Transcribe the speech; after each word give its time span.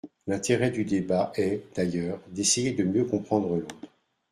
L’intérêt 0.25 0.71
du 0.71 0.83
débat 0.83 1.31
est, 1.35 1.61
d’ailleurs, 1.75 2.19
d’essayer 2.31 2.71
de 2.71 2.83
mieux 2.83 3.05
comprendre 3.05 3.55
l’autre. 3.55 3.75